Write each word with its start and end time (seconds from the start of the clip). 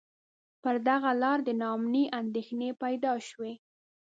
پر 0.61 0.75
دغه 0.89 1.09
لار 1.21 1.39
د 1.47 1.49
نا 1.61 1.67
امنۍ 1.77 2.05
اندېښنې 2.19 2.69
پیدا 2.83 3.13
شوې. 3.27 3.53